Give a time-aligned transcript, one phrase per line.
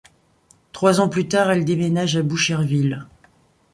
[0.71, 3.05] Trois ans plus tard, elle déménage à Boucherville.